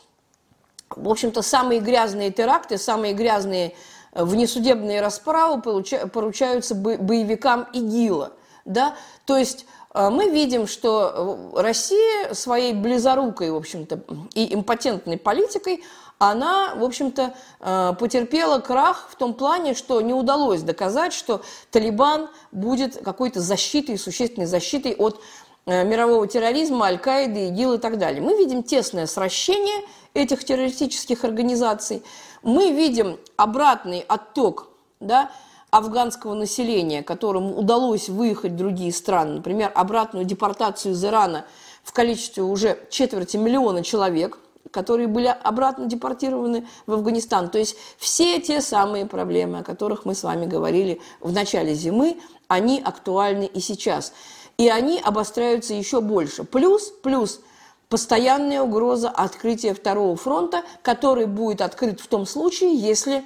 [0.89, 3.75] в общем-то, самые грязные теракты, самые грязные
[4.11, 8.33] внесудебные расправы поручаются боевикам ИГИЛа,
[8.65, 8.95] да,
[9.25, 14.01] то есть мы видим, что Россия своей близорукой, в общем-то,
[14.35, 15.83] и импотентной политикой
[16.19, 22.29] она, в общем-то, э, потерпела крах в том плане, что не удалось доказать, что Талибан
[22.51, 25.21] будет какой-то защитой, существенной защитой от
[25.65, 28.21] э, мирового терроризма, Аль-Каиды, ИГИЛ и так далее.
[28.21, 29.81] Мы видим тесное сращение
[30.13, 32.03] этих террористических организаций,
[32.43, 34.67] мы видим обратный отток
[34.99, 35.31] да,
[35.71, 41.45] афганского населения, которому удалось выехать в другие страны, например, обратную депортацию из Ирана
[41.83, 44.39] в количестве уже четверти миллиона человек–
[44.71, 47.49] которые были обратно депортированы в Афганистан.
[47.49, 52.19] То есть все те самые проблемы, о которых мы с вами говорили в начале зимы,
[52.47, 54.13] они актуальны и сейчас.
[54.57, 56.43] И они обостряются еще больше.
[56.43, 57.39] Плюс, плюс
[57.87, 63.23] постоянная угроза открытия второго фронта, который будет открыт в том случае, если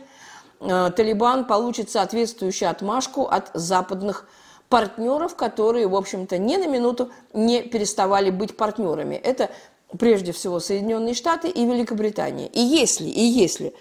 [0.64, 4.26] Талибан получит соответствующую отмашку от западных
[4.70, 9.16] партнеров, которые, в общем-то, ни на минуту не переставали быть партнерами.
[9.16, 9.51] Это
[9.99, 12.47] прежде всего Соединенные Штаты и Великобритания.
[12.47, 13.76] И если, и если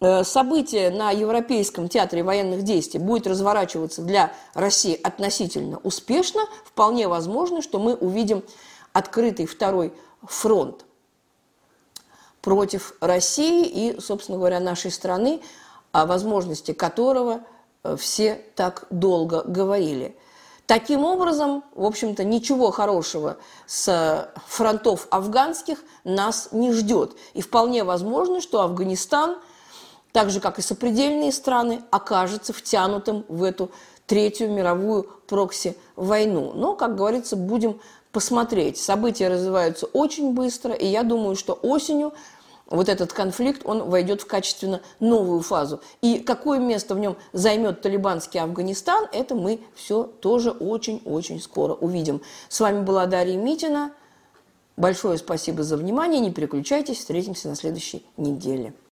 [0.00, 7.62] э, событие на Европейском театре военных действий будет разворачиваться для России относительно успешно, вполне возможно,
[7.62, 8.42] что мы увидим
[8.92, 10.84] открытый второй фронт
[12.40, 15.40] против России и, собственно говоря, нашей страны,
[15.94, 17.42] о возможности которого
[17.84, 20.16] э, все так долго говорили.
[20.66, 23.36] Таким образом, в общем-то, ничего хорошего
[23.66, 27.16] с фронтов афганских нас не ждет.
[27.34, 29.36] И вполне возможно, что Афганистан,
[30.10, 33.70] так же как и сопредельные страны, окажется втянутым в эту
[34.06, 36.54] Третью мировую прокси-войну.
[36.54, 37.80] Но, как говорится, будем
[38.10, 38.78] посмотреть.
[38.78, 42.12] События развиваются очень быстро, и я думаю, что осенью
[42.66, 45.80] вот этот конфликт, он войдет в качественно новую фазу.
[46.00, 52.20] И какое место в нем займет талибанский Афганистан, это мы все тоже очень-очень скоро увидим.
[52.48, 53.92] С вами была Дарья Митина.
[54.76, 56.20] Большое спасибо за внимание.
[56.20, 56.98] Не переключайтесь.
[56.98, 58.74] Встретимся на следующей неделе.